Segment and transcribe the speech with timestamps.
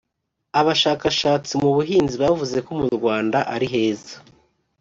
[0.59, 4.15] abashakashatsi mu buhinzi bavuze ko mu Rwanda ari heza